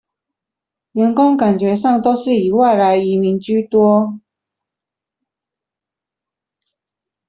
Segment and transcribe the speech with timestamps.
[0.93, 4.19] 員工感覺上都是以外來移民居多